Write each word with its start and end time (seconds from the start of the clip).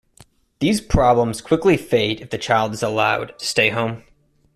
These 0.57 0.81
problems 0.81 1.41
quickly 1.41 1.77
fade 1.77 2.21
if 2.21 2.31
the 2.31 2.39
child 2.39 2.73
is 2.73 2.81
allowed 2.81 3.37
to 3.37 3.45
stay 3.45 3.69
home. 3.69 4.03